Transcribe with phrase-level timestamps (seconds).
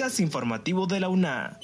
[0.00, 1.60] informativo de la UNA.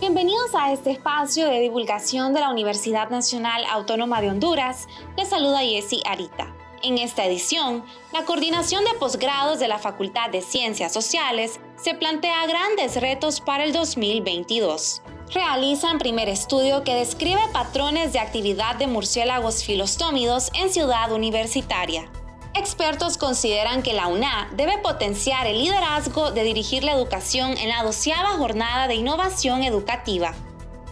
[0.00, 4.86] Bienvenidos a este espacio de divulgación de la Universidad Nacional Autónoma de Honduras.
[5.18, 6.54] Les saluda Jessy Arita.
[6.82, 12.46] En esta edición, la coordinación de posgrados de la Facultad de Ciencias Sociales se plantea
[12.46, 15.02] grandes retos para el 2022.
[15.34, 22.10] Realizan primer estudio que describe patrones de actividad de murciélagos filostómidos en Ciudad Universitaria.
[22.56, 27.82] Expertos consideran que la UNA debe potenciar el liderazgo de dirigir la educación en la
[27.82, 30.34] doceava jornada de innovación educativa.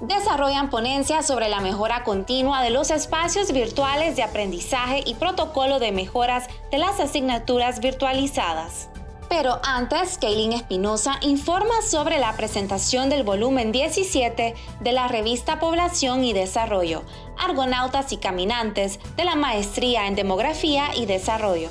[0.01, 5.93] Desarrollan ponencias sobre la mejora continua de los espacios virtuales de aprendizaje y protocolo de
[5.93, 8.89] mejoras de las asignaturas virtualizadas.
[9.35, 16.23] Pero antes, Kaylin Espinosa informa sobre la presentación del volumen 17 de la revista Población
[16.23, 17.03] y Desarrollo,
[17.39, 21.71] Argonautas y Caminantes de la Maestría en Demografía y Desarrollo.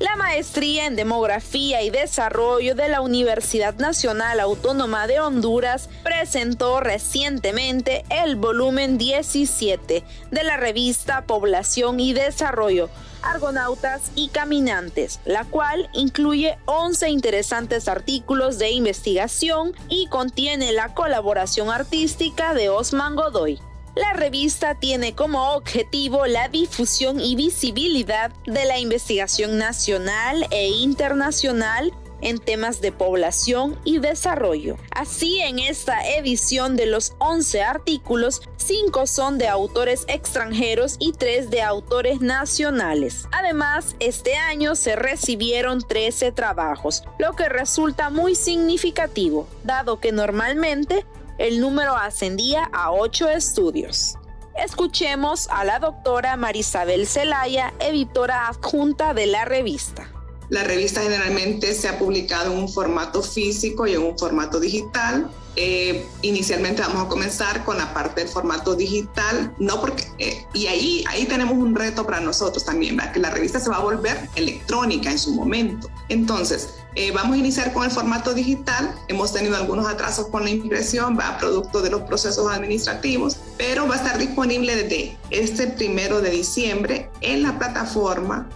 [0.00, 8.04] La maestría en Demografía y Desarrollo de la Universidad Nacional Autónoma de Honduras presentó recientemente
[8.10, 12.90] el volumen 17 de la revista Población y Desarrollo,
[13.22, 21.70] Argonautas y Caminantes, la cual incluye 11 interesantes artículos de investigación y contiene la colaboración
[21.70, 23.60] artística de Osman Godoy.
[23.94, 31.92] La revista tiene como objetivo la difusión y visibilidad de la investigación nacional e internacional
[32.20, 34.76] en temas de población y desarrollo.
[34.90, 41.50] Así, en esta edición de los 11 artículos, 5 son de autores extranjeros y 3
[41.50, 43.26] de autores nacionales.
[43.32, 51.06] Además, este año se recibieron 13 trabajos, lo que resulta muy significativo, dado que normalmente
[51.38, 54.16] el número ascendía a 8 estudios.
[54.56, 60.10] Escuchemos a la doctora Marisabel Zelaya, editora adjunta de la revista.
[60.50, 65.30] La revista generalmente se ha publicado en un formato físico y en un formato digital.
[65.56, 70.68] Eh, inicialmente vamos a comenzar con la parte del formato digital, no porque, eh, y
[70.68, 74.30] ahí, ahí tenemos un reto para nosotros también, que la revista se va a volver
[74.36, 75.90] electrónica en su momento.
[76.08, 78.94] Entonces, eh, vamos a iniciar con el formato digital.
[79.08, 83.96] Hemos tenido algunos atrasos con la impresión, va producto de los procesos administrativos, pero va
[83.96, 88.48] a estar disponible desde este primero de diciembre en la plataforma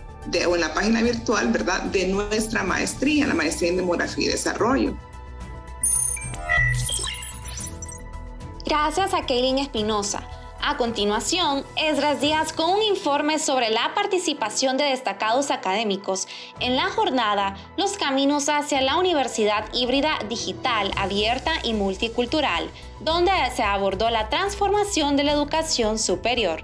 [0.49, 4.97] o en la página virtual, ¿verdad?, de nuestra maestría, la maestría en demografía y desarrollo.
[8.65, 10.23] Gracias a Kaylin Espinosa.
[10.65, 16.29] A continuación, Esdras Díaz con un informe sobre la participación de destacados académicos
[16.61, 23.65] en la jornada Los Caminos hacia la Universidad Híbrida Digital, Abierta y Multicultural, donde se
[23.65, 26.63] abordó la transformación de la educación superior.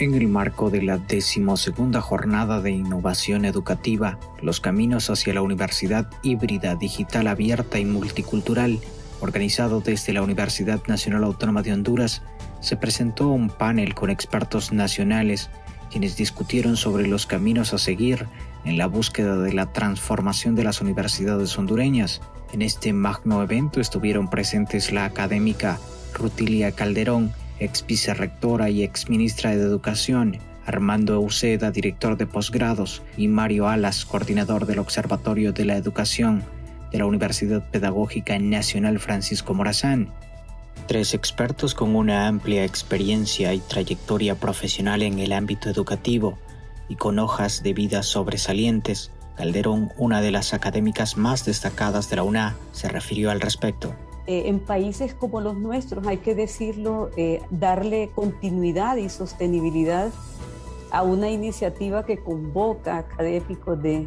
[0.00, 6.08] En el marco de la decimosegunda jornada de innovación educativa, Los Caminos hacia la Universidad
[6.22, 8.78] Híbrida Digital Abierta y Multicultural,
[9.20, 12.22] organizado desde la Universidad Nacional Autónoma de Honduras,
[12.60, 15.50] se presentó un panel con expertos nacionales
[15.90, 18.28] quienes discutieron sobre los caminos a seguir
[18.64, 22.20] en la búsqueda de la transformación de las universidades hondureñas.
[22.52, 25.80] En este magno evento estuvieron presentes la académica
[26.14, 33.28] Rutilia Calderón, ex vicerrectora y ex ministra de Educación, Armando Euseda, director de posgrados, y
[33.28, 36.44] Mario Alas, coordinador del Observatorio de la Educación
[36.92, 40.12] de la Universidad Pedagógica Nacional Francisco Morazán.
[40.86, 46.38] Tres expertos con una amplia experiencia y trayectoria profesional en el ámbito educativo
[46.88, 52.22] y con hojas de vida sobresalientes, Calderón, una de las académicas más destacadas de la
[52.22, 53.94] UNA, se refirió al respecto.
[54.28, 60.10] Eh, en países como los nuestros, hay que decirlo, eh, darle continuidad y sostenibilidad
[60.90, 64.06] a una iniciativa que convoca académicos de,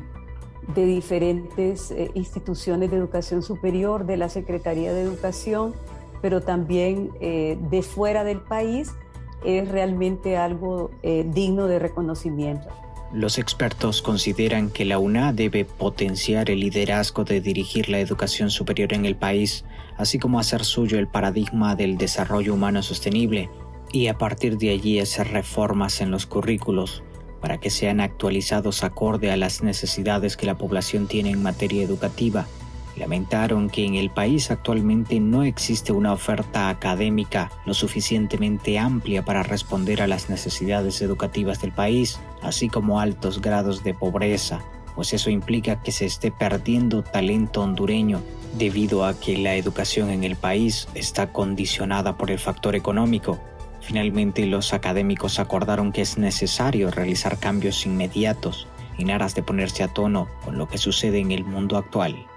[0.75, 5.73] de diferentes eh, instituciones de educación superior, de la Secretaría de Educación,
[6.21, 8.91] pero también de fuera del país,
[9.43, 12.67] es realmente algo digno de reconocimiento.
[13.13, 18.93] Los expertos consideran que la UNA debe potenciar el liderazgo de dirigir la educación superior
[18.93, 19.65] en el país,
[19.97, 23.49] así como hacer suyo el paradigma del desarrollo humano sostenible,
[23.91, 27.03] y a partir de allí hacer reformas en los currículos
[27.41, 32.47] para que sean actualizados acorde a las necesidades que la población tiene en materia educativa.
[32.95, 39.43] Lamentaron que en el país actualmente no existe una oferta académica lo suficientemente amplia para
[39.43, 44.61] responder a las necesidades educativas del país, así como altos grados de pobreza,
[44.95, 48.21] pues eso implica que se esté perdiendo talento hondureño
[48.57, 53.39] debido a que la educación en el país está condicionada por el factor económico.
[53.81, 58.67] Finalmente, los académicos acordaron que es necesario realizar cambios inmediatos
[58.97, 62.27] en aras de ponerse a tono con lo que sucede en el mundo actual.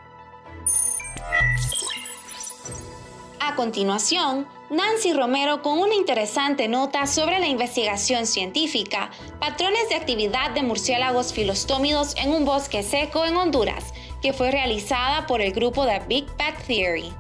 [3.47, 10.53] A continuación, Nancy Romero con una interesante nota sobre la investigación científica, patrones de actividad
[10.53, 13.93] de murciélagos filostómidos en un bosque seco en Honduras,
[14.23, 17.13] que fue realizada por el grupo de Big Bang Theory.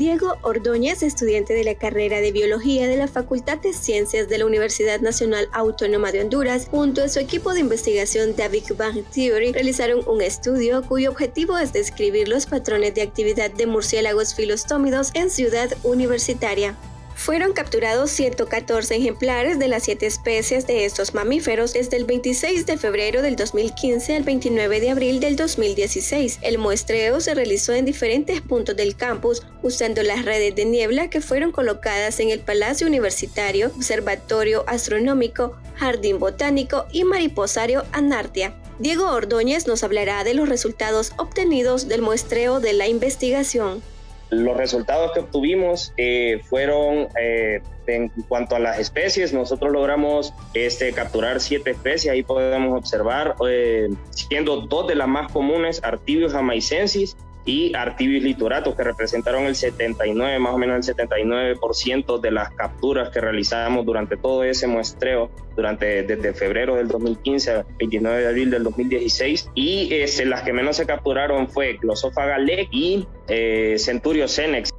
[0.00, 4.46] Diego Ordóñez, estudiante de la carrera de Biología de la Facultad de Ciencias de la
[4.46, 10.00] Universidad Nacional Autónoma de Honduras, junto a su equipo de investigación Big Bang Theory, realizaron
[10.08, 15.68] un estudio cuyo objetivo es describir los patrones de actividad de murciélagos filostómidos en Ciudad
[15.82, 16.78] Universitaria.
[17.20, 22.78] Fueron capturados 114 ejemplares de las siete especies de estos mamíferos desde el 26 de
[22.78, 26.38] febrero del 2015 al 29 de abril del 2016.
[26.40, 31.20] El muestreo se realizó en diferentes puntos del campus usando las redes de niebla que
[31.20, 38.54] fueron colocadas en el Palacio Universitario, Observatorio Astronómico, Jardín Botánico y Mariposario Anartia.
[38.78, 43.82] Diego Ordóñez nos hablará de los resultados obtenidos del muestreo de la investigación.
[44.30, 50.92] Los resultados que obtuvimos eh, fueron eh, en cuanto a las especies, nosotros logramos este,
[50.92, 57.16] capturar siete especies, ahí podemos observar, eh, siendo dos de las más comunes, Artibius jamaicensis
[57.44, 63.10] y Artibius lituratus, que representaron el 79, más o menos el 79% de las capturas
[63.10, 68.50] que realizamos durante todo ese muestreo, durante desde febrero del 2015 al 29 de abril
[68.50, 69.50] del 2016.
[69.54, 72.38] Y este, las que menos se capturaron fue Glossophaga
[72.70, 74.70] y eh, Centurio Cenex.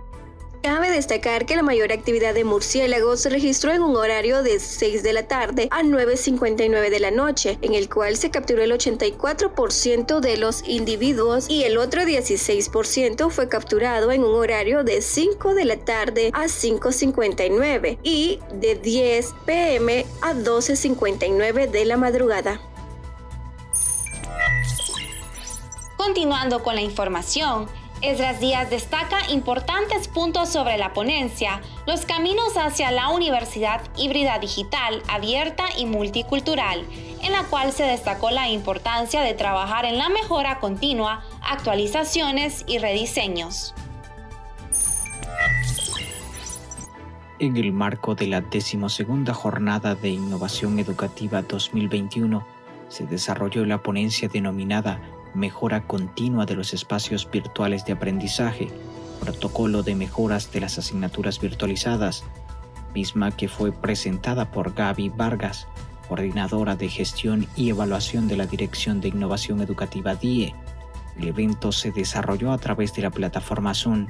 [0.61, 5.01] Cabe destacar que la mayor actividad de murciélagos se registró en un horario de 6
[5.01, 10.19] de la tarde a 9.59 de la noche, en el cual se capturó el 84%
[10.19, 15.65] de los individuos y el otro 16% fue capturado en un horario de 5 de
[15.65, 22.61] la tarde a 5.59 y de 10 pm a 12.59 de la madrugada.
[25.97, 27.67] Continuando con la información,
[28.01, 35.03] Esdras Díaz destaca importantes puntos sobre la ponencia, los caminos hacia la universidad híbrida digital,
[35.07, 36.83] abierta y multicultural,
[37.21, 42.79] en la cual se destacó la importancia de trabajar en la mejora continua, actualizaciones y
[42.79, 43.75] rediseños.
[47.37, 52.45] En el marco de la decimosegunda jornada de Innovación Educativa 2021,
[52.87, 54.99] se desarrolló la ponencia denominada
[55.33, 58.69] mejora continua de los espacios virtuales de aprendizaje,
[59.19, 62.23] protocolo de mejoras de las asignaturas virtualizadas,
[62.93, 65.67] misma que fue presentada por Gaby Vargas,
[66.07, 70.53] coordinadora de gestión y evaluación de la Dirección de Innovación Educativa DIE.
[71.17, 74.07] El evento se desarrolló a través de la plataforma Zoom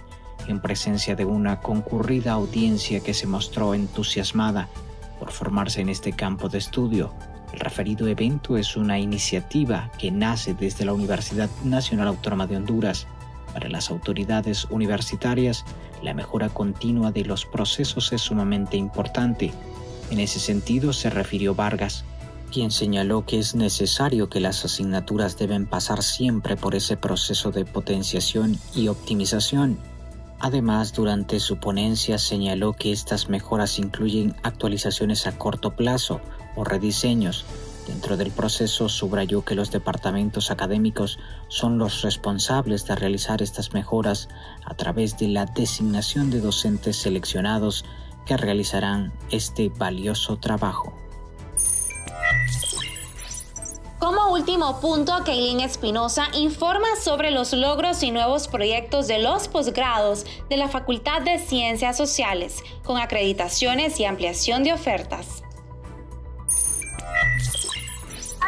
[0.48, 4.70] en presencia de una concurrida audiencia que se mostró entusiasmada
[5.20, 7.14] por formarse en este campo de estudio
[7.54, 13.08] el referido evento es una iniciativa que nace desde la Universidad Nacional Autónoma de Honduras.
[13.54, 15.66] Para las autoridades universitarias,
[16.02, 19.52] la mejora continua de los procesos es sumamente importante.
[20.10, 22.06] En ese sentido se refirió Vargas,
[22.52, 27.66] quien señaló que es necesario que las asignaturas deben pasar siempre por ese proceso de
[27.66, 29.78] potenciación y optimización.
[30.40, 36.20] Además, durante su ponencia señaló que estas mejoras incluyen actualizaciones a corto plazo,
[36.56, 37.46] o rediseños.
[37.88, 41.18] Dentro del proceso subrayó que los departamentos académicos
[41.48, 44.30] son los responsables de realizar estas mejoras
[44.64, 47.84] a través de la designación de docentes seleccionados
[48.26, 50.94] que realizarán este valioso trabajo.
[53.98, 60.26] Como último punto, Kaylin Espinosa informa sobre los logros y nuevos proyectos de los posgrados
[60.50, 65.44] de la Facultad de Ciencias Sociales, con acreditaciones y ampliación de ofertas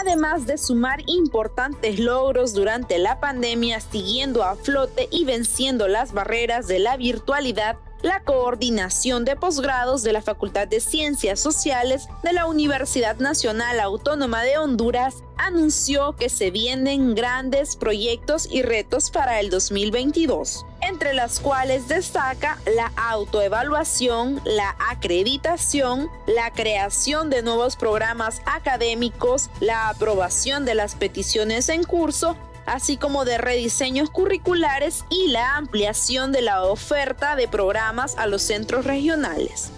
[0.04, 6.68] además de sumar importantes logros durante la pandemia, siguiendo a flote y venciendo las barreras
[6.68, 12.46] de la virtualidad, la coordinación de posgrados de la Facultad de Ciencias Sociales de la
[12.46, 19.50] Universidad Nacional Autónoma de Honduras anunció que se vienen grandes proyectos y retos para el
[19.50, 29.50] 2022, entre las cuales destaca la autoevaluación, la acreditación, la creación de nuevos programas académicos,
[29.62, 36.32] la aprobación de las peticiones en curso así como de rediseños curriculares y la ampliación
[36.32, 39.72] de la oferta de programas a los centros regionales.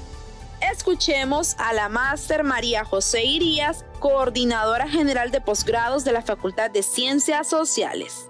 [0.71, 6.83] Escuchemos a la máster María José Irías, coordinadora general de posgrados de la Facultad de
[6.83, 8.27] Ciencias Sociales.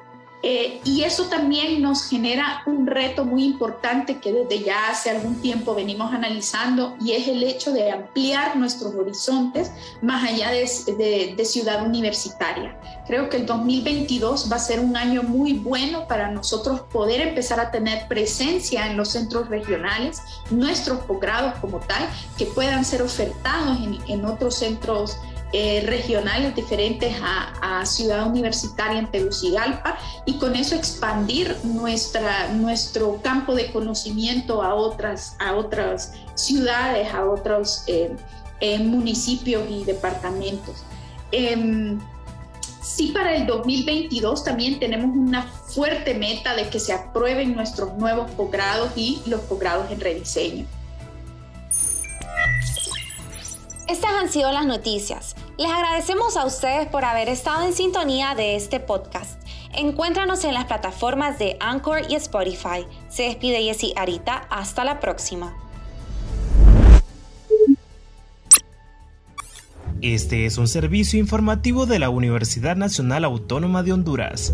[0.47, 5.41] Eh, y eso también nos genera un reto muy importante que desde ya hace algún
[5.41, 9.71] tiempo venimos analizando y es el hecho de ampliar nuestros horizontes
[10.03, 12.79] más allá de, de ciudad universitaria.
[13.07, 17.59] Creo que el 2022 va a ser un año muy bueno para nosotros poder empezar
[17.59, 20.21] a tener presencia en los centros regionales,
[20.51, 25.17] nuestros posgrados como tal, que puedan ser ofertados en, en otros centros
[25.53, 33.53] eh, regionales diferentes a, Ciudad Universitaria en Tegucigalpa y con eso expandir nuestra, nuestro campo
[33.53, 38.15] de conocimiento a otras, a otras ciudades, a otros eh,
[38.59, 40.83] eh, municipios y departamentos.
[41.31, 41.99] Em,
[42.81, 48.31] sí, para el 2022 también tenemos una fuerte meta de que se aprueben nuestros nuevos
[48.31, 50.65] posgrados y los posgrados en rediseño.
[53.87, 55.35] Estas han sido las noticias.
[55.59, 59.39] Les agradecemos a ustedes por haber estado en sintonía de este podcast.
[59.73, 62.87] Encuéntranos en las plataformas de Anchor y Spotify.
[63.09, 64.47] Se despide Jessy Arita.
[64.49, 65.55] Hasta la próxima.
[70.01, 74.53] Este es un servicio informativo de la Universidad Nacional Autónoma de Honduras.